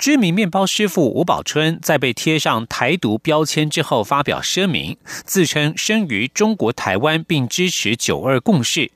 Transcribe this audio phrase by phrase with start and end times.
[0.00, 4.96] 知名面包师傅吴宝春在被贴上台独标签之后，发表声明，
[5.26, 8.90] 自称生于中国台湾，并支持九二共识。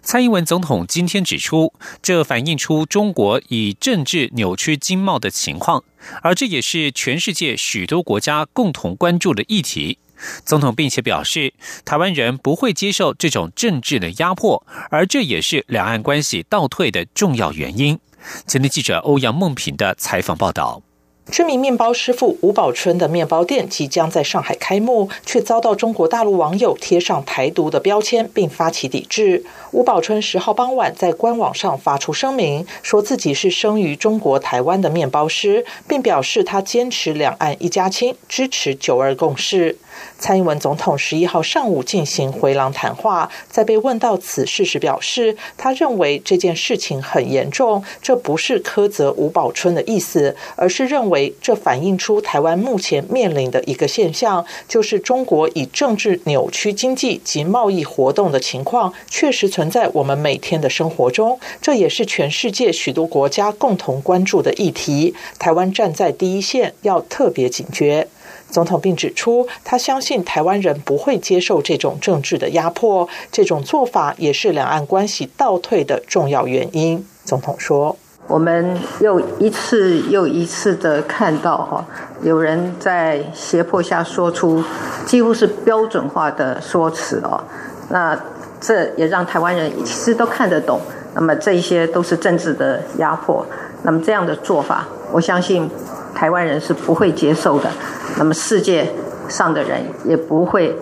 [0.00, 5.82] 蔡英文总统今天指出，这反映出中国以政治扭曲经贸的情况，
[6.22, 9.98] 而这也是全世界许多国家共同关注的议题。
[10.44, 11.52] 总统并且表示，
[11.84, 17.98] 台湾人不会接受这种政治的压迫，而这也是两岸关系倒退的重要原因。
[18.46, 20.82] 前天记者欧阳梦平的采访报道。
[21.30, 29.42] 知名面包师傅吴宝春的面包店即将在上海开幕，却遭到中国大陆网友贴上台独的标签，并发起抵制。
[29.72, 39.78] 吴宝春十号傍晚在官网上发出声明，说自己是生于中国台湾的面包师，并表示他坚持两岸一家亲，支持九二共识。
[40.18, 65.14] 蔡英文总统十一号上午进行回廊谈话，在被问到此事时表示，他认为这件事情很严重，这不是苛责吴宝春的意思，而是认为这反映出台湾目前面临的一个现象，就是中国以政治扭曲经济及贸易活动的情况确实存在我们每天的生活中，这也是全世界许多国家共同关注的议题。
[65.38, 68.08] 台湾站在第一线，要特别警觉。
[68.50, 77.04] 总统并指出，他相信台湾人不会接受这种政治的压迫，这种做法也是两岸关系倒退的重要原因。
[77.24, 81.84] 总统说：“我们又一次又一次的看到哈，
[82.22, 84.62] 有人在胁迫下说出
[85.06, 87.42] 几乎是标准化的说辞哦，
[87.90, 88.18] 那
[88.60, 90.80] 这也让台湾人其实都看得懂。
[91.14, 93.46] 那么这些都是政治的压迫，
[93.82, 95.70] 那么这样的做法，我相信。”
[96.14, 97.68] 台湾人是不会接受的，
[98.16, 98.88] 那么世界
[99.28, 100.72] 上的人也不会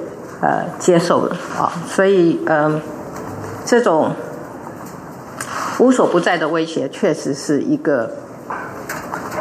[0.43, 2.79] 呃接受的啊，所以嗯，
[3.65, 4.11] 这种
[5.83, 8.09] 无所不在的威胁，确实是一个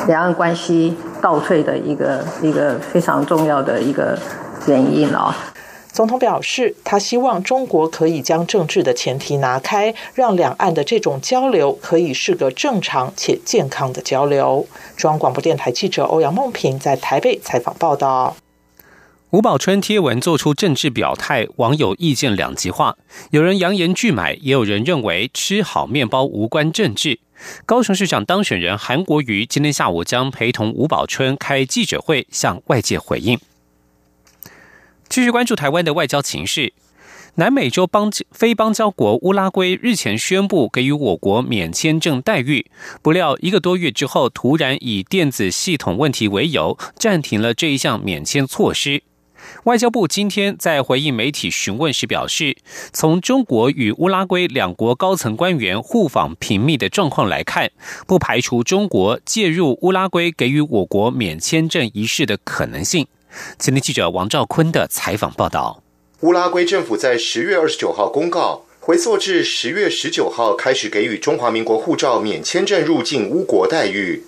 [0.07, 4.17] 两岸关系倒退的一个一个非常重要的一个
[4.65, 5.31] 原因哦。
[5.91, 14.65] 总统表示，他希望中国可以将政治的前提拿开，让两岸的这种交流可以是个正常且健康的交流。
[14.97, 18.35] 中央广播电台记者欧阳梦平在台北采访报道。
[19.31, 22.97] 吴宝春贴文做出政治表态，网友意见两极化，
[23.29, 27.17] 有人扬言拒买，也有人认为吃好面包无关政治。
[27.65, 33.39] 高雄市长当选人韩国瑜今天下午将陪同吴宝春开记者会，向外界回应。
[35.07, 36.73] 继续关注台湾的外交情势。
[37.35, 42.69] 南美洲邦非邦交国乌拉圭日前宣布给予我国免签证待遇，
[43.01, 49.03] 不料一个多月之后，突然以电子系统问题为由暂停了这一项免签措施。
[49.65, 52.57] 外交部今天在回应媒体询问时表示，
[52.91, 57.69] 从中国与乌拉圭两国高层官员互访频密的状况来看，
[58.07, 63.05] 不排除中国介入乌拉圭给予我国免签证一事的可能性。
[63.59, 65.83] 今天记者王兆坤的采访报道：
[66.21, 74.23] 乌拉圭政府在十月二十九号公告，回溯至十月十九号开始给予中华民国护照免签证入境乌国待遇。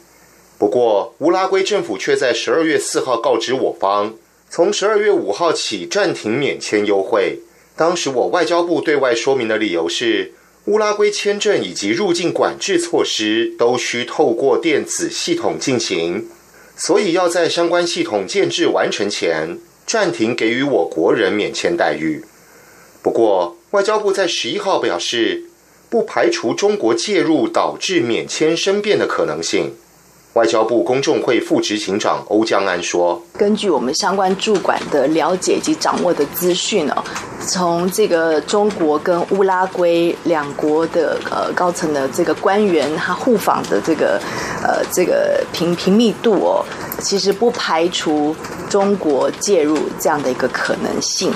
[0.60, 4.14] 不过，乌拉圭政府却在十二月四号告知我方，
[4.56, 7.40] 从十二月五号起暂停免签优惠。
[7.76, 10.32] 当时我外交部对外说明的理由是，
[10.66, 16.28] 乌拉圭签证以及入境管制措施都需透过电子系统进行。
[16.76, 22.24] 所以要在相关系统建制完成前暂停给予我国人免签待遇。
[23.02, 25.46] 不过，外交部在十一号表示，
[25.90, 29.74] 不排除中国介入导致免签生变的可能性。
[30.34, 37.04] 外交部公众会副执行长欧江安说：“根据我们相关驻馆的了解及掌握的资讯呢，
[37.46, 44.20] 从这个中国跟乌拉圭两国的呃高层的这个官员他互访的这个
[44.64, 46.66] 呃这个频频密度哦，
[47.00, 48.36] 其实不排除
[48.68, 51.32] 中国介入这样的一个可能性。”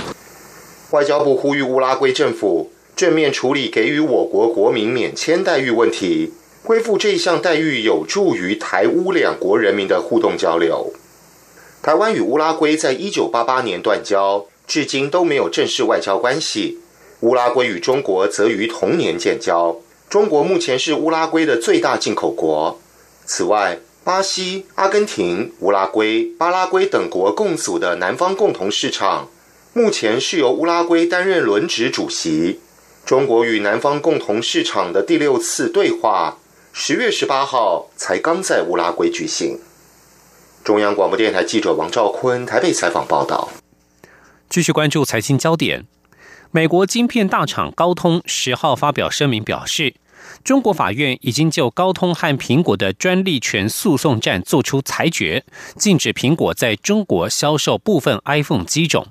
[0.90, 6.34] 外交部呼吁乌拉圭政府正面处理给予我国国民免签待遇问题。
[6.68, 10.92] 恢复这一项待遇有助于台乌两国人民的互动交流。
[11.82, 16.80] 台湾与乌拉圭在一九八八年断交，至今都没有正式外交关系。
[17.22, 19.78] 乌拉圭与中国则于同年建交。
[20.10, 22.78] 中国目前是乌拉圭的最大进口国。
[23.26, 29.30] 此外，巴西、阿根廷、乌拉圭、巴拉圭等国共组的南方共同市场，
[29.72, 32.60] 目前是由乌拉圭担任轮值主席。
[33.06, 36.40] 中国与南方共同市场的第六次对话，
[36.80, 39.60] 十月十八号才刚在乌拉圭举行。
[40.64, 43.50] 中央广播电台记者王兆坤台北采访报道。
[44.48, 45.88] 继续关注财经焦点，
[46.52, 49.96] 美国晶片大厂高通十号发表声明表示，
[50.44, 55.44] 中国法院已经就高通和苹果的专利权诉讼战作出裁决，
[55.76, 59.08] 禁止苹果在中国销售部分 iPhone 机种。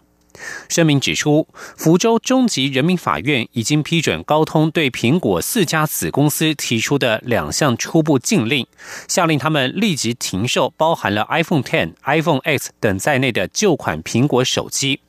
[0.68, 1.46] 声明指出，
[1.76, 8.66] 福州中级人民法院已经批准高通对苹果四家子公司提出的两项初步禁令，
[9.08, 15.00] 下令他们立即停售包含了 iPhone Ten、iPhone X 等在内的旧款苹果手机。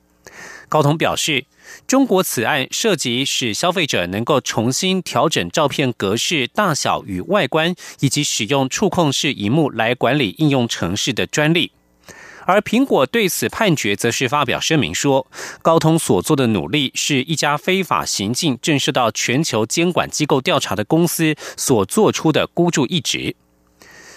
[0.70, 1.46] 高通表示，
[1.88, 11.72] 中国此案涉及使消费者能够重新调整照片格式、大小与外观，以及使用触控式荧幕来管理应用程式的专利。
[12.48, 15.28] 而苹果对此判决则是发表声明说，
[15.62, 23.36] 高通所做的努力是一家非法行径正受到全球监管机构调查的公司所做出的孤注一掷。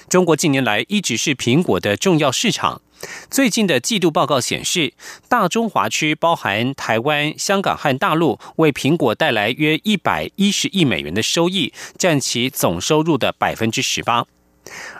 [0.09, 2.81] 中国近年来一直是苹果的重要市场。
[3.29, 4.93] 最近的季度报告显示，
[5.29, 14.26] 大中华区包含台湾、香港和大陆，为苹果带来约一百一十亿美元的收益，占其总收入的百分之十八。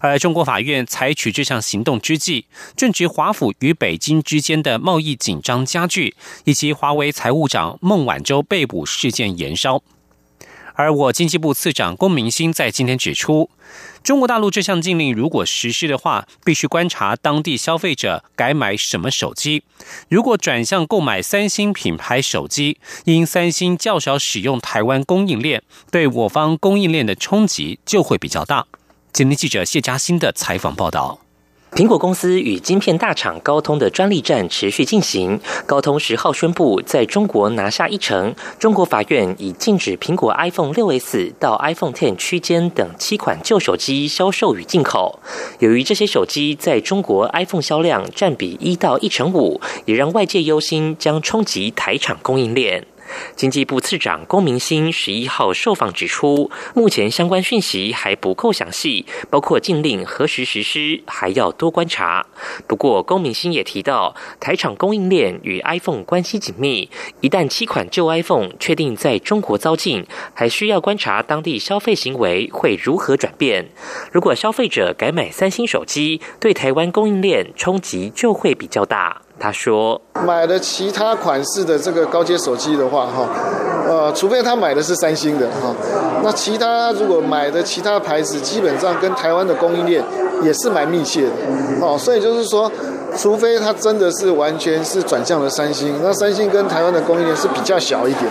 [0.01, 2.47] 而中国法院采取这项行动之际，
[2.77, 6.15] 正值华府与北京之间的贸易紧张加剧，
[6.45, 9.83] 以及华为财务长孟晚舟被捕事件延烧。
[10.75, 13.51] 而我经济部次长龚明鑫在今天指出，
[14.03, 19.63] 中国大陆这项禁令如果实施的话，必须观察当地消费者改买什么手机。
[20.09, 28.67] 如果转向购买三星品牌手机，因三星较少使用台湾供应链，对我方供应链的冲击就会比较大。
[29.13, 31.19] 今天记者谢嘉欣的采访报道：
[31.73, 35.41] 苹果公司与晶片大厂高通的专利战持续进行。
[35.67, 45.19] 高通十号宣布在中国拿下一成，中国法院已禁止苹果 iPhone 六 S 到 iPhone Ten 区间等七款旧手机销售与进口。
[45.59, 52.87] 由于这些手机在中国 iPhone 销量占比一到一成五，也让外界忧心将冲击台厂供应链。
[53.37, 62.27] 经济部次长龚明鑫十一号受访指出，目前相关讯息还不够详细，包括禁令何时实施，还要多观察。
[62.67, 66.91] 不过，龚明鑫也提到，台厂供应链与 iPhone 关系紧密，
[67.21, 73.69] 一旦七款旧 iPhone 确定在中国遭禁，还需要观察当地消费行为会如何转变。
[74.13, 79.23] 如果消费者改买三星手机，对台湾供应链冲击就会比较大。
[79.41, 83.27] 他说：“买了其他款式的这个高阶手机的话，哈，
[83.89, 85.75] 呃，除非他买的是三星的，哈，
[86.23, 90.05] 那其他如果买的其他牌子，基本上跟台湾的供应链
[90.43, 91.33] 也是蛮密切的，
[91.81, 92.71] 哦，所以就是说。”
[93.17, 98.25] 除非它真的是完全是转向了三星，那三星跟台湾的供应链是比较小一点，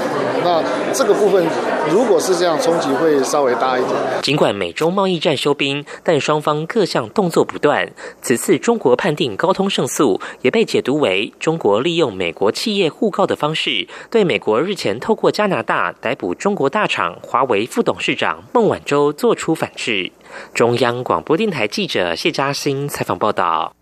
[0.44, 1.46] 那这个部分
[1.92, 3.94] 如果是这样，冲击会稍微大一点。
[4.22, 7.92] 尽管美中贸易战休兵，但双方各项动作不断。
[8.22, 20.12] 此次中国判定高通胜诉，也被解读为中国利用美国企业互告的方式，对美国日前透过加拿大逮捕中国大厂华为副董事长孟晚舟做出反制。
[20.54, 23.79] 中央广播电台记者谢嘉欣采访报道。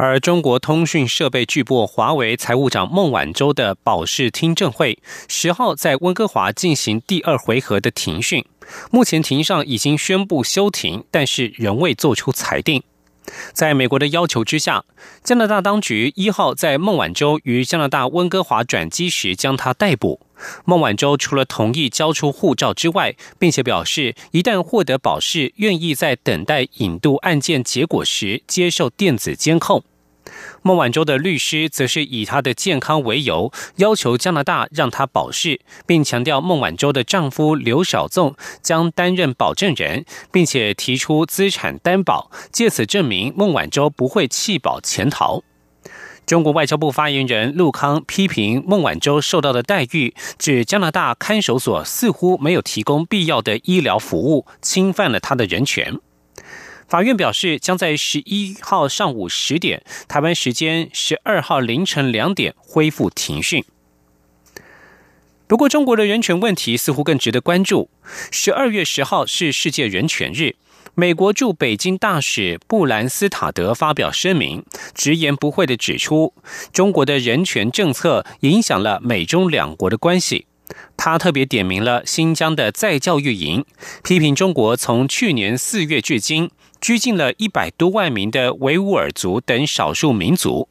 [0.00, 4.96] 而中国通讯设备巨擘华为财务长孟晚舟的保释听证会
[5.26, 8.44] 十号在温哥华进行第二回合的庭讯，
[8.92, 12.80] 目前庭上已经宣布休庭，但是仍未做出裁定。
[13.52, 14.84] 在美国的要求之下，
[15.22, 20.20] 加拿大当局一号在孟晚舟于加拿大温哥华转机时将他逮捕。
[20.64, 29.82] 孟晚舟除了同意交出护照之外，并且表示一旦获得保释，愿意在等待引渡案件结果时接受电子监控。
[30.68, 45.42] 孟晚舟的律师则是以她的健康为由，要求加拿大让她保释，并强调孟晚舟的丈夫刘小纵将担任保证人，并且提出资产担保，借此证明孟晚舟不会弃保潜逃。
[46.26, 55.98] 中国外交部发言人陆康批评孟晚舟受到的待遇，指加拿大看守所似乎没有提供必要的医疗服务，侵犯了他的人权。
[56.88, 63.62] 法院表示，将在十一号上午十点（台湾时间十二号凌晨两点）恢复庭讯。
[65.46, 67.90] 不过，中国的人权问题似乎更值得关注。
[68.30, 70.56] 十二月十号是世界人权日。
[70.94, 74.64] 美国驻北京大使布兰斯塔德发表声明，
[74.94, 76.32] 直言不讳的指出，
[76.72, 80.46] 中国的人权政策影响了美中两国的关系。
[80.96, 83.64] 他特别点名了新疆的再教育营，
[84.02, 90.68] 批评中国从去年四月至今拘禁了一百多万名的维吾尔族等少数民族，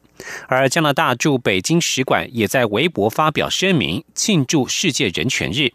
[0.48, 5.72] 而加拿大驻北京使馆也在微博发表声明，庆祝世界人权日。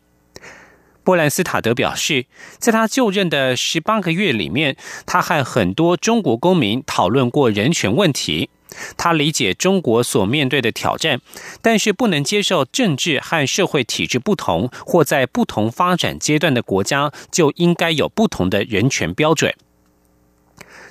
[1.03, 2.25] 波兰斯塔德表示，
[2.59, 8.49] 在他就任的十八个月里面，他和很多中国公民讨论过人权问题。
[8.97, 11.21] 他理解中国所面对的挑战，
[11.61, 19.53] 但是不能接受政治和社会体制不同或在不同发展阶段的国家就应该有不同的人权标准。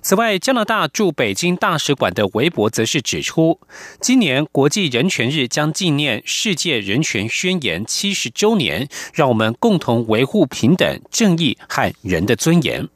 [0.05, 3.61] 此外，加拿大驻北京大使馆的微博则是指出，
[4.01, 12.89] 今年国际人权日将纪念世界人权宣言七十周年，让我们共同维护平等、正义和人的尊严。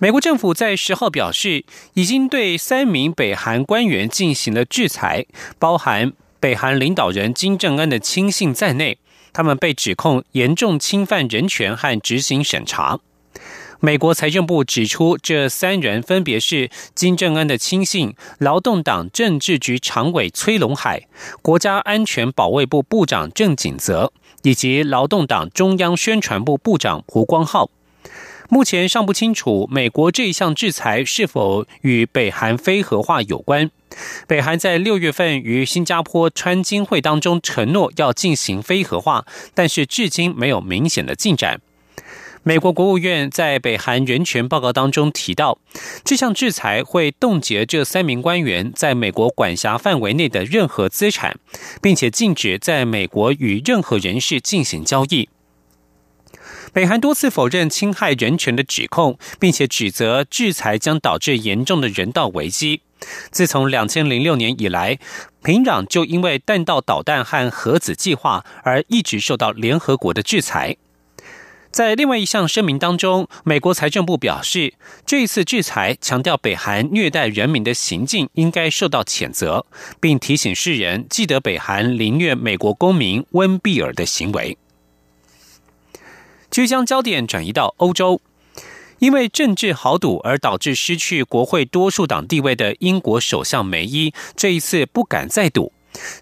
[0.00, 5.26] 美国政府在十号表示，已经对三名北韩官员进行了制裁，
[5.60, 8.98] 包含北韩领导人金正恩的亲信在内，
[9.32, 12.98] 他们被指控严重侵犯人权和执行审查。
[13.84, 21.08] 美国财政部指出，这三人分别是金正恩的亲信、劳动党政治局常委崔龙海、
[21.42, 24.12] 国家安全保卫部部长郑景泽，
[24.42, 27.70] 以及劳动党中央宣传部部长胡光浩。
[28.48, 33.68] 目前尚不清楚美国这一项制裁是否与北韩非核化有关。
[34.28, 41.60] 北韩在六月份与新加坡川金会当中承诺要进行非核化，但是至今没有明显的进展。
[42.44, 45.58] 美国国务院在北韩人权报告当中提到，
[46.04, 51.38] 这项制裁会冻结这三名官员在美国管辖范围内的任何资产，
[51.80, 55.28] 并且禁止在美国与任何人士进行交易。
[56.72, 62.82] 北韩多次否认侵害人权的指控，并且指责制裁将导致严重的人道危机。
[63.30, 64.98] 自从两千零六年以来，
[65.44, 70.76] 平壤就因为弹道导弹和核子计划而一直受到联合国的制裁。
[71.72, 74.74] 在另外一项声明当中，美国财政部表示，
[75.06, 79.64] 这一次制裁强调北韩虐待人民的行径应该受到谴责，
[79.98, 84.58] 并提醒世人记得北韩凌虐美国公民温比尔的行为。
[86.50, 88.20] 即将焦点转移到欧洲，
[88.98, 95.72] 因为政治豪赌而导致失去国会多数党地位的英国首相梅伊，这一次不敢再赌。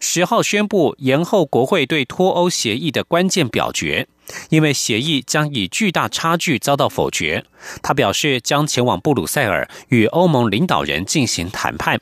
[0.00, 4.09] 十号宣布延后国会对脱欧协议的关键表决，
[4.49, 7.45] 因为协议将以巨大差距遭到否决。
[7.83, 12.00] 他表示将前往布鲁塞尔与欧盟领导人进行谈判。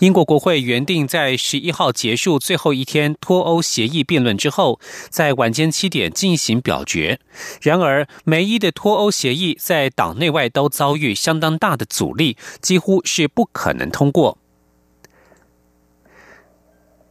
[0.00, 4.78] 英国国会原定在十一号结束最后一天脱欧协议辩论之后，
[5.08, 7.18] 在晚间七点进行表决。
[7.62, 14.36] 然而，梅伊的脱欧协议在党内外都遭遇相当大的阻力，几乎是不可能通过。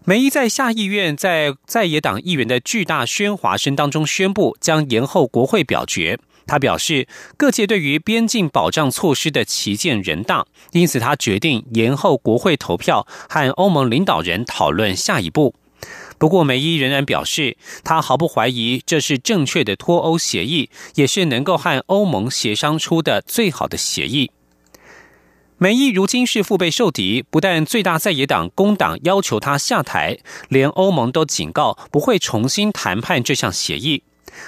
[0.07, 6.19] 梅伊在下议院在在野党议员的巨大喧哗声当中宣布，将延后国会表决。
[6.45, 15.55] 他表示，各界对于边境保障措施的旗舰人大，因此他决定延后国会投票和欧盟领导人讨论下一步。
[16.19, 24.29] 不过，梅伊仍然表示，他毫不怀疑这是正确的脱欧协议，也是能够和欧盟协商出的最好的协议。
[25.57, 30.17] 梅伊如今是腹背受敌，不但最大在野党工党要求他下台，
[30.49, 34.03] 连欧盟都警告不会重新谈判这项协议。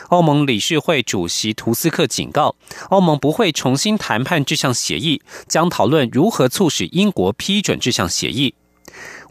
[0.09, 2.55] 欧盟理事会主席图斯克警告，
[2.89, 8.55] 欧盟不会重新谈判这项协议，将讨论如何促使英国批准这项协议。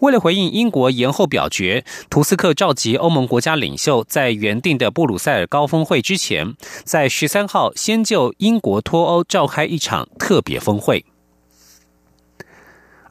[0.00, 6.54] 为了回应英国延后表决，图斯克召集欧盟国家领袖在原定的布鲁塞尔高峰会之前，
[6.85, 11.04] 在十三号先就英国脱欧召开一场特别峰会。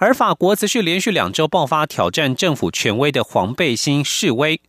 [0.05, 4.62] 而法国则是连续两周爆发挑战政府权威的黄背心示威。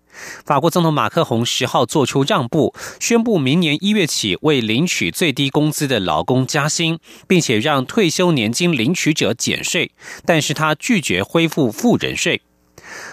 [0.47, 9.91] 法国总统马克宏十号做出让步，宣布明年一月起为领取最低工资的劳工加薪，并且让退休年金领取者减税，
[10.25, 12.41] 但是他拒绝恢复富人税。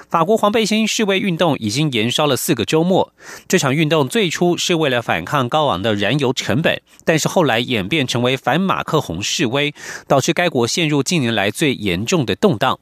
[0.10, 3.14] 法国黄背心示威运动已经延烧了四个周末。
[3.48, 9.74] 这场运动最初是为了反抗高昂的燃油成本，但是后来演变成为反马克宏示威，
[10.08, 12.80] 导致该国陷入近年来最严重的动荡。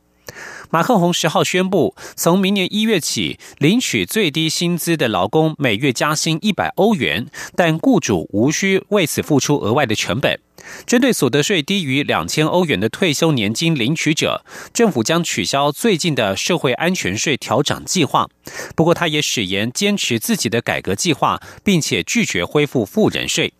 [0.69, 10.39] 马克宏十号宣布，从明年一月起，领取最低薪资的劳工每月加薪一百欧元，但雇主无需为此付出额外的成本。
[10.85, 18.29] 针对所得税低于两千欧元的退休年金领取者，政府将取消最近的社会安全税调整计划。
[18.75, 23.53] 不过，他也誓言坚持自己的改革计划，并且拒绝恢复富人税。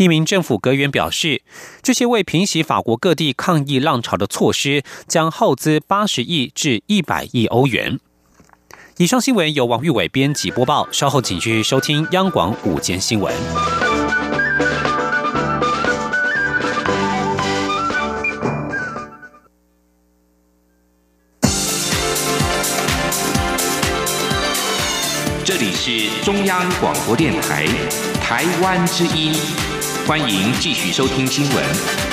[0.00, 1.42] 一名政府阁员表示，
[1.82, 8.00] 这些为平息法国各地抗议浪潮的措施将耗资八十亿至一百亿欧元。
[8.96, 13.30] 以上新闻由王玉伟编辑播报，稍后请继续收听央广午间新闻。
[25.44, 27.66] 这里是中央广播电台，
[28.22, 29.34] 台湾之音。
[30.06, 32.09] 欢迎继续收听新闻。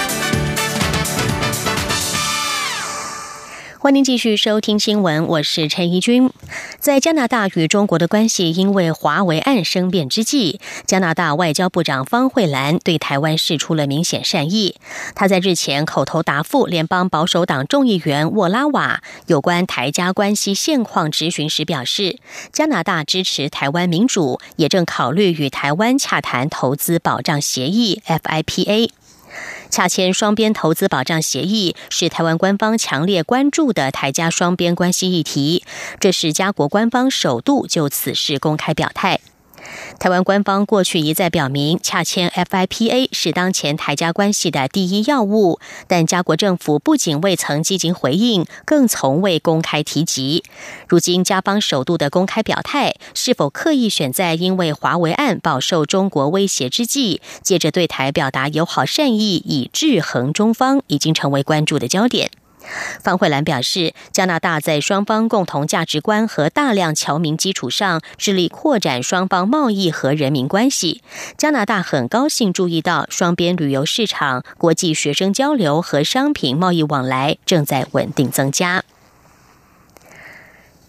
[3.87, 6.29] 欢迎继续收听新闻，我是陈怡君。
[6.77, 14.75] 在加拿大与中国的关系因为华为案生变之际，加拿大外交部长方慧兰对台湾示出了明显善意。
[15.15, 22.19] 他在日前口头答复联邦保守党众议员沃拉瓦有关台加关系现况质询时表示，
[22.51, 28.89] 加拿大支持台湾民主，也正考虑与台湾洽谈投资保障协议 （FIPA）。
[29.69, 35.63] 洽签双边投资保障协议是台湾官方强烈关注的台加双边关系议题，
[35.99, 39.19] 这是加国官方首度就此事公开表态。
[39.99, 50.43] 台湾官方过去一再表明，洽签 FIPA 是当前台加关系的第一要务，但加国政府不仅未曾积极回应，更从未公开提及。
[50.87, 62.31] 如今加方首度的公开表态，是否刻意选在因为华为案饱受中国威胁之际，借着对台表达友好善意以制衡中方，已经成为关注的焦点。
[63.01, 71.01] 方慧兰表示，加拿大在双方共同价值观和大量侨民基础上，致力扩展双方贸易和人民关系。
[71.37, 78.83] 加拿大很高兴注意到，双边旅游市场、国际学生交流和商品贸易往来正在稳定增加。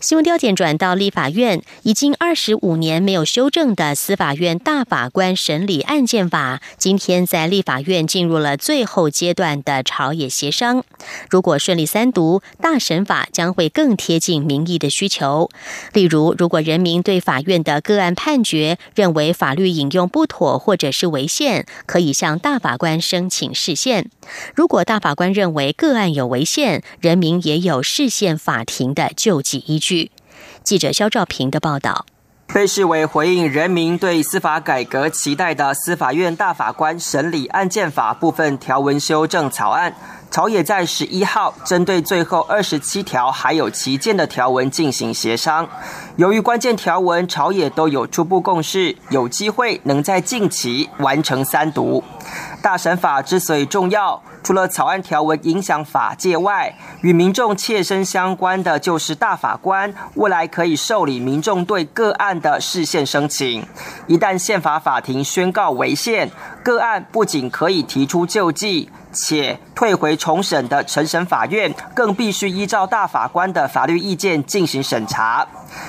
[0.01, 10.85] 新闻焦点转到立法院，已经二十五年没有修正的司法院大法官审理案件法，今天在立法院进入了最后阶段的朝野协商。
[11.29, 15.51] 如果顺利三读，大审法将会更贴近民意的需求。
[15.93, 24.05] 例如，如果人民对法院的个案判决认为法律引用不妥或者是违宪，可以向大法官申请释宪；
[24.55, 29.88] 如果大法官认为个案有违宪，人民也有释宪法庭的救济依据。
[29.89, 30.11] 据
[30.63, 32.05] 记者肖兆平的报道。
[32.53, 39.95] 被视为回应人民对司法改革期待的司法院大法官审理案件法部分条文修正草案，
[40.31, 45.67] 朝野在十一号针对最后二十七条还有旗舰的条文进行协商。
[46.17, 52.05] 由于关键条文朝野都有初步共识，有机会能在近期完成三读。
[52.63, 54.23] 大审法之所以重要。
[54.49, 63.63] 除了草案条文影响法界外，与民众切身相关的就是大法官未来可以受理民众对个案的视线申请。
[64.07, 66.31] 一旦宪法法庭宣告违宪，
[66.65, 68.89] 个案不仅可以提出救济。
[69.13, 75.47] 且退回重审的承审法院，更必须依照大法官的法律意见进行审查。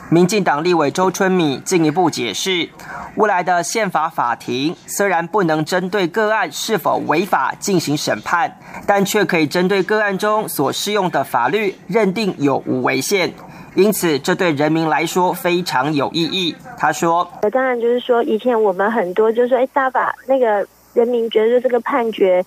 [0.10, 2.68] 民进党立委周春米进一步解释，
[3.16, 13.34] 未来的宪法法庭虽然不能针对个案是否违法进行审判，但却可以针对个案中所适用的法律认定有无违宪，
[13.76, 16.56] 因此这对人民来说非常有意义。
[16.78, 22.44] 他说：“当然就是说，以前我们很多就是说，哎，大法那个人民觉得这个判决。”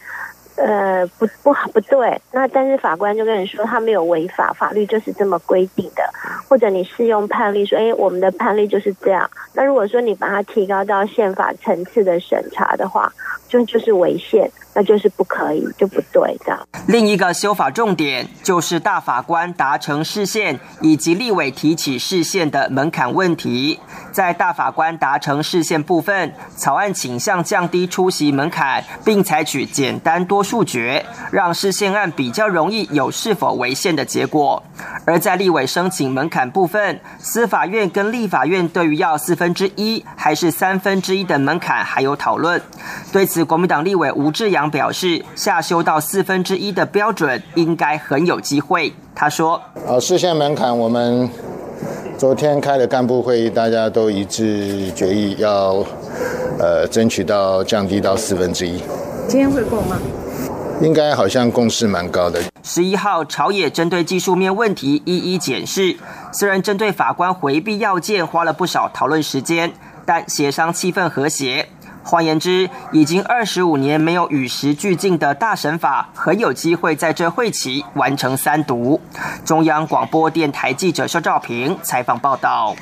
[0.57, 2.21] 呃，不不好，不对。
[2.31, 6.03] 那但是法官就跟你说，他没有违法，法律就是这么规定的。
[6.49, 9.29] 或者你适用判例说，哎，我们的判例就是这样。
[9.55, 13.12] 那如果说你把它提高到宪法层次的审查的话，
[13.49, 14.51] 就就是违宪。
[14.75, 16.67] 那就是不可以，就不对的。
[16.87, 23.79] 另一个修法重点就是大法官达成视线以及立委提起视线的门槛问题。
[24.11, 34.63] 在大法官达成视线部分，草案倾向降低出席门槛，并采取简单多数决，让视线案比较容易有是否违宪的结果。
[35.07, 42.61] 而在立委申请门槛部分，司法院跟立法院对于要四分之一还是三分之一的门槛还有讨论。
[43.13, 44.62] 对此，国民党立委吴志阳。
[44.70, 48.92] 表示下修到四分之一的标准应该很有机会。
[49.14, 51.29] 他说：“呃，视线门槛，我们
[52.16, 55.85] 昨天开的干部会议，大家都一致决议要
[56.59, 58.83] 呃争取到降低到四分之一。
[59.29, 59.98] 今天会过吗？
[60.81, 62.40] 应该好像共识蛮高的。
[62.64, 65.96] 十一号朝野针对技术面问题一一检视，
[66.33, 69.72] 虽然针对法官回避要件花了不少讨论时间，
[70.05, 71.68] 但协商气氛和谐。”
[72.05, 79.01] 换言之，已经二十五年没有与时俱进的大神法，很有机会在这会期完成三读。
[79.45, 82.75] 中央广播电台记者肖兆平采访报道。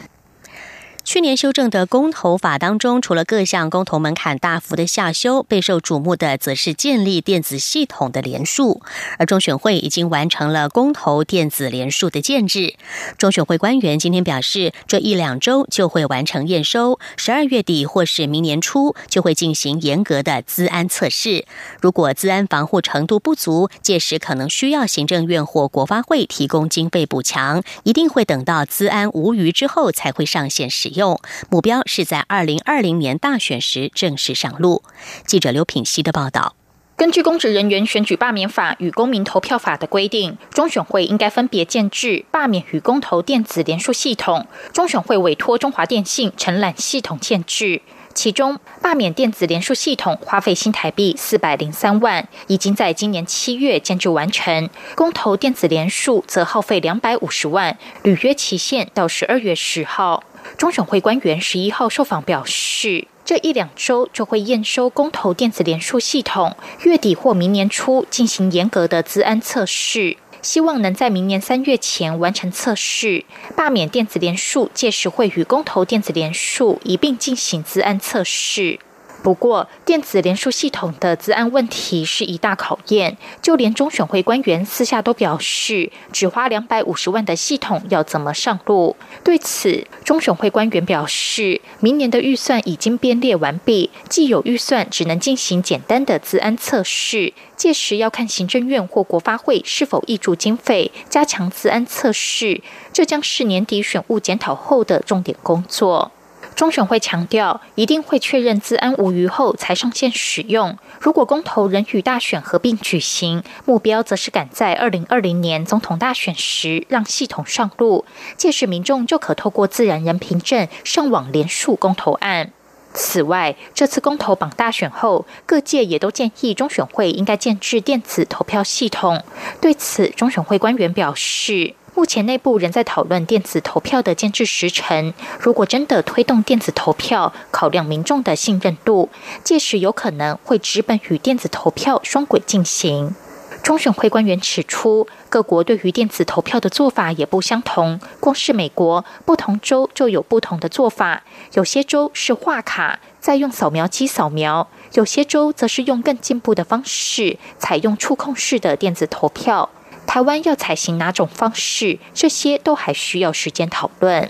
[1.12, 8.80] 去年修正的公投法当中，除了各项公投门槛大幅的下修，备受瞩目的则是建立电子系统的联署。
[9.18, 12.74] 而中选会已经完成了公投电子联署的建制。
[13.18, 21.44] 中选会官员今天表示，这一两周就会完成验收，十二月底或是明年初就会进行严格的资安测试。
[21.80, 27.64] 如果资安防护程度不足，届时可能需要行政院或国发会提供经费补强。
[27.82, 30.99] 一定会等到资安无虞之后才会上线使用。
[31.00, 34.82] 用，目标是在二零二零年大选时正式上路。
[35.24, 36.54] 记者刘品希的报道。
[36.94, 44.46] 根据公职人员选举罢免法与公民投票法的规定，中选会应该分别建制罢免与公投电子联署系统。
[44.74, 47.80] 中选会委托中华电信承揽系统建制，
[48.12, 60.22] 其中罢免电子联署系统花费新台币四百零三万，已经在今年七月建制完成；公投电子联署则耗费两百五十万，履约期限到十二月十号。
[60.60, 63.08] 中选会官员十一号受访表示。
[63.24, 73.24] 这一两周就会验收公投电子联署系统，月底或明年初进行严格的资安测试，希望能在明年三月前完成测试。
[73.56, 78.80] 罢免电子联署届时会与公投电子联署一并进行资安测试。
[79.22, 88.96] 不过，电子联署系统的资安问题是一大考验，就连中选会官员私下都表示，只花两百五十万的系统要怎么上路？
[89.22, 106.10] 对此，中选会官员表示，明年的预算已经编列完毕，既有预算，只能进行简单的资安测试，届时要看行政院或国发会是否挹注经费，加强资安测试，这将是年底选务检讨后的重点工作。
[106.60, 110.76] 中选会强调，一定会确认资安无虞后才上线使用。
[111.00, 118.04] 如果公投仍与大选合并举行，目标则是赶在二零二零年总统大选时让系统上路，
[118.36, 122.50] 届时民众就可透过自然人凭证上网连署公投案。
[122.92, 129.24] 此外，这次公投榜大选后，各界也都建议中选会应该建置电子投票系统。
[129.62, 131.74] 对此，中选会官员表示。
[131.94, 135.12] 目前内部仍在讨论电子投票的建制时程。
[135.38, 139.08] 如果真的推动电子投票，考量民众的信任度，
[139.44, 143.14] 届时有可能会直本与电子投票双轨进行。
[143.62, 148.00] 中选会官员指出，各国对于电子投票的做法也不相同。
[148.18, 151.24] 光是美国，不同州就有不同的做法。
[151.52, 159.68] 有些州是画卡，再用扫描机扫描；有些州则是用更进步的方式，采用触控式的电子投票。
[160.12, 162.00] 台湾要采行哪种方式？
[162.12, 164.28] 这些都还需要时间讨论。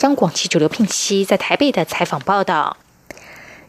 [0.00, 2.78] 央广记者刘聘期在台北的采访报道。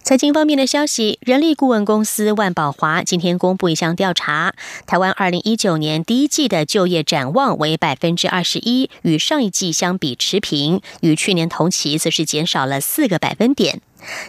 [0.01, 4.53] 财经方面的消息，人力顾问公司万宝华今天公布一项调查，
[4.87, 13.81] 台湾二零一九年第一季的就业展望为百分之二十一，与上一季相比持平，与去年同期则是减少了四个百分点。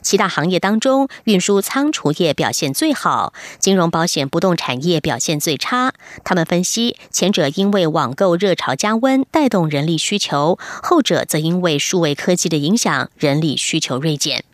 [0.02, 5.92] 七大行业当中，运输仓储业表现最好，金融保险不动产业表现最差。
[6.24, 14.44] 他们分析，前者因为网购热潮加温带动人力需求，后者则因为数位科技的影响，人力需求锐减。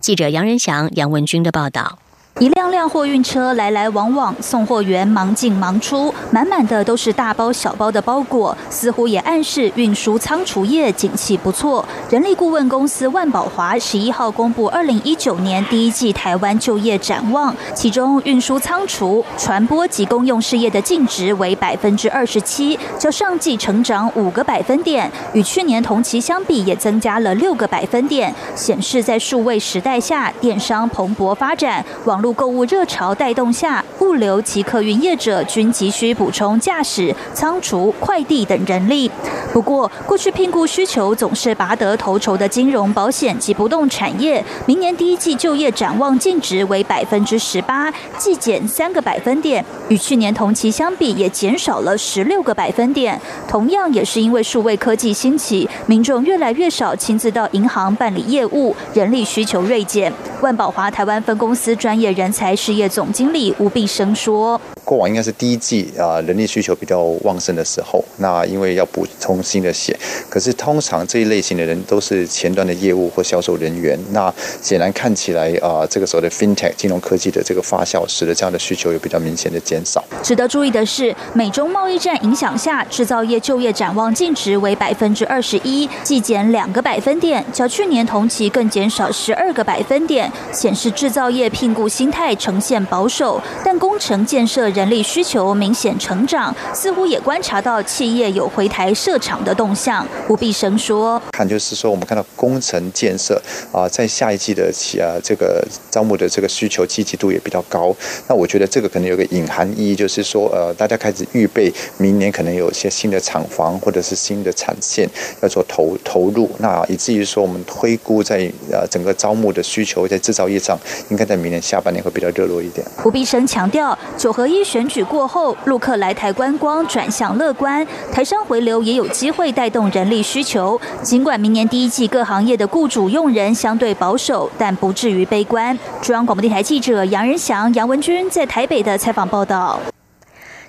[0.00, 1.98] 记者杨仁祥、杨文军的报道。
[2.42, 11.86] 一辆辆货运车来来往往，送货员忙进忙出，满满的都是大包小包的包裹，似乎也暗示运输仓储业景气不错。
[12.10, 39.10] 人力顾问公司万宝华十一号公布二零一九年第一季台湾就业展望，其中运输仓储、传播及公用事业的净值为百分之二十七，较上季成长五个百分点，与去年同期相比也增加了六个百分点，显示在数位时代下，电商蓬勃发展，网络购物热潮带动下，物流及客运业者均急需补充驾驶、仓储、快递等人力。
[39.52, 53.20] 不过，过去聘雇需求总是拔得头筹的金融保险及不动产业，明年第一季就业展望净值为百分之十八，季减三个百分点，与去年同期相比也减少了十六个百分点。
[53.48, 60.10] 同样也是因为数位科技兴起，民众越来越少亲自到银行办理业务，人力需求锐减。
[60.40, 62.12] 万宝华台湾分公司专业。
[62.12, 68.04] 人人才事业总经理吴必生说：“过往应该是第一季啊，人力需求比较旺盛的时候。
[68.16, 69.96] 那因为要补充新的血，
[70.28, 73.98] 可是通常这一类型的人都是前端的业务或销售人员。
[74.10, 80.04] 那显然看起来啊，这个时候的 fintech 金融科技的这个发酵，使得这样的需求有比较明显的减少。
[80.22, 100.06] 值得注意的是，美中贸易战影响下，制造业就业展望净值为百分之二十一，季减两个百分点，较去年同期更减少十二个百分点，显示制造业聘雇。”心态呈现保守，但工程建设人力需求明显成长，似乎也观察到企业有回台设厂的动向。
[100.28, 103.40] 吴必生说：“看就是说，我们看到工程建设
[103.72, 107.94] 啊，在下一季的企啊这个招募的这个需求积极度也比较高。
[108.28, 115.08] 那我觉得这个可能有个隐含意义，就是说呃，大家开始预备明年可能有一些新的厂房或者是新的产线
[115.40, 116.50] 要做投投入。
[116.58, 122.84] 那以至于说，我们推估在呃整个招募的需求在制造业上，应该在明年下半年。”会比较热络一点。
[122.96, 130.80] 胡必生强调，九合一选举过后，陆客来台观光转向乐观，台商回流也有机会带动人力需求。
[131.02, 135.78] 尽管明年第一季各行业的雇主用人相对保守，但不至于悲观。
[136.00, 139.78] 中央广播电台记者杨仁祥、杨文君在台北的采访报道。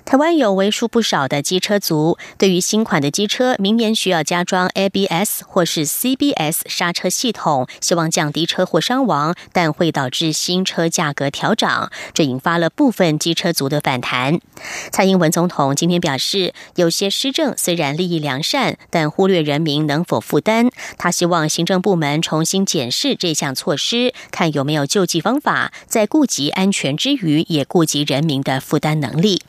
[0.04, 14.38] 台湾有为数不少的机车族，对于新款的机车明年需要加装 ABS 或是 CBS 刹车系统，希望降低车祸伤亡，但会导致新车价格调涨，这引发了部分机车族的反弹。
[14.92, 20.68] 蔡英文总统今天表示，有些施政虽然利益良善，但忽略人民能否负担。
[20.98, 29.40] 他希望行政部门重新检视这项措施，看有没有救济方法，在顾及安全之余，也顾及人民的负担能力。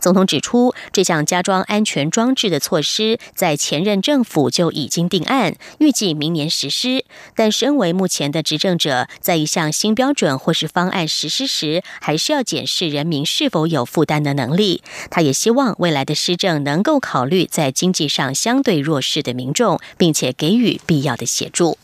[0.00, 7.04] 总统指出，这项加装安全装置的措施在前任政府就已经定案，预计明年实施。
[7.34, 14.82] 但身为目前的执政者，在一项新标准或是方案实施时，还是要检视人民是否有负担的能力。
[15.10, 21.78] 他也希望未来的施政能够考虑在经济上相对弱势的民众，并且给予必要的协助。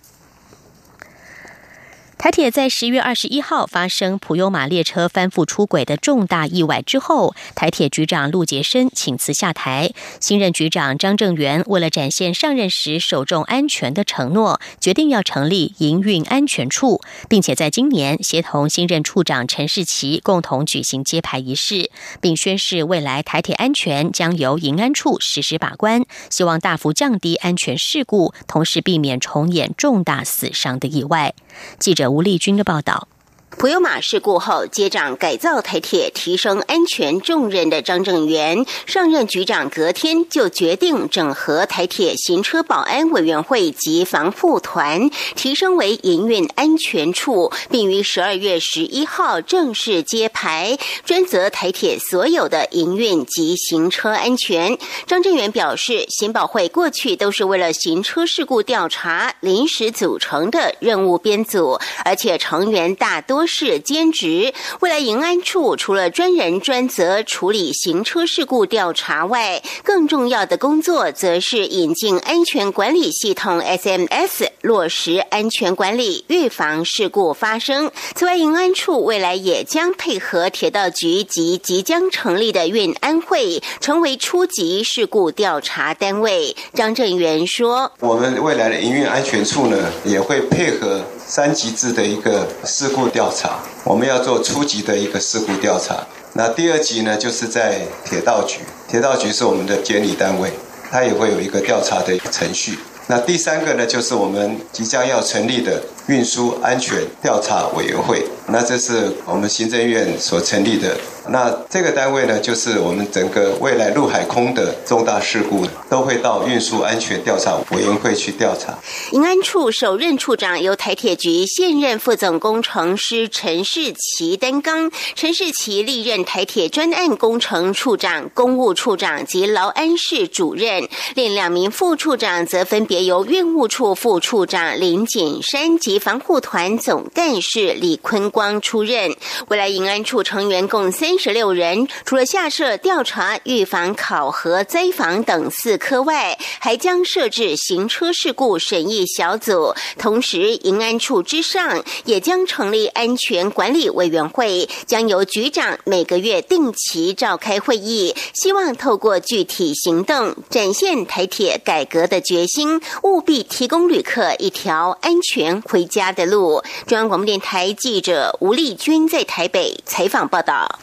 [2.16, 9.92] 台铁在十月二十一号发生普悠玛列车翻覆出轨的重大意外之后，台铁局长陆杰生请辞下台。
[10.20, 21.90] 新任局长张正元为了展现上任时首重安全的承诺，决定要成立营运安全处，并且在今年协同新任处长陈世奇共同举行揭牌仪式，
[22.22, 31.34] 并宣誓未来台铁安全将由营安处实施把关，希望大幅降低安全事故，同时避免重演重大死伤的意外。
[31.78, 32.10] 记者。
[32.10, 33.08] 吴丽君的报道。
[33.56, 54.76] 普悠玛事故后，接掌改造台铁、提升安全重任的张正元上任局长，隔天就决定整合台铁行车保安委员会及防护团，提升为营运安全处，并于十二月十一号正式揭牌，专责台铁所有的营运及行车安全。
[55.06, 63.43] 张正元表示，行保会过去都是为了行车事故调查临时组成的任务编组，而且成员大多。
[63.46, 64.52] 是兼职。
[64.80, 77.90] 未来营安处除了专人专责处理行车事故调查外，更重要的工作则是引进安全管理系统 SMS，落实安全管理，预防事故发生。
[78.14, 86.54] 此外，营安处未来也将配合铁道局及即将成立的运安会，成为初级事故调查单位。
[86.72, 96.06] 张正元说：“我们未来的营运安全处呢，也会配合。”三级制的一个事故调查，我们要做初级的一个事故调查。
[96.34, 100.52] 那第二级呢，就是在铁道局，铁道局是我们的监理单位，
[100.90, 102.78] 它也会有一个调查的一个程序。
[103.06, 108.24] 那第三个呢，就是我们即将要成立的运输安全调查委员会。
[108.46, 110.96] 那这是我们行政院所成立的。
[111.30, 118.78] 那这个单位呢，就是我们整个未来陆海空的重大事故，都会到运输安全调查委员会去调查。
[119.12, 139.16] 营安处首任处长由台铁局现任副总工程师陈世奇担纲，陈世奇历任台铁专案工程处长、公务处长及劳安室主任，另两名副处长则分别由运务处副处长林景山及防护团总干事李坤光出任。
[139.48, 141.14] 未来营安处成员共三。
[141.16, 149.74] 十六人，除了下设调查、预防、考核、灾防等四科外，还将设置行车事故审议小组。
[149.96, 166.62] 同时，营安处之上也将成立安全管理委员会，将由局长每个月定期召开会议，希望透过具体行动展现台铁改革的决心，务必提供旅客一条安全回家的路。
[166.86, 170.80] 中央广播电台记者吴丽君在台北采访报道。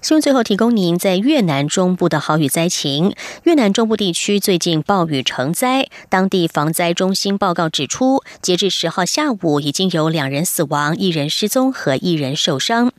[0.00, 3.16] 新闻最后提供您在越南中部的好雨灾情。
[3.42, 12.92] 越南中部地区最近暴雨成灾，当地防灾中心报告指出，截至十号下午，已经有两人死亡、一人失踪和一人受伤。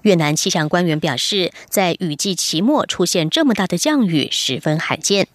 [0.00, 5.28] 越南气象官员表示，在雨季期末出现这么大的降雨十分罕见。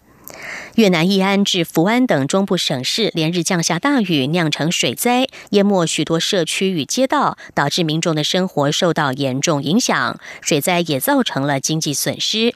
[0.76, 10.18] 越南义安至福安等中部省市连日降下大雨，酿成水灾，淹没许多社区与街道，导致民众的生活受到严重影响。
[10.40, 12.54] 水灾也造成了经济损失，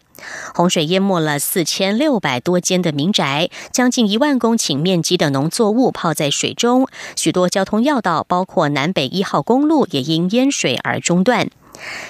[0.54, 11.50] 洪水淹没了四千六百多间的民宅，将近一万公顷面积的农作物泡在水中，许多交通要道，包括南北一号公路，也因淹水而中断。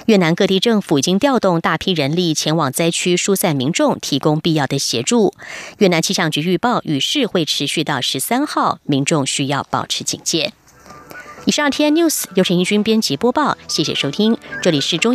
[0.07, 5.35] 越南各地政府已经调动大批人力前往灾区疏散民众，提供必要的协助。
[5.79, 10.53] 越南气象局预报，雨势会持续到十三号，民众需要保持警戒。
[11.45, 15.15] 以上 T N News 由陈英军编辑播报，谢谢收听，这里是中。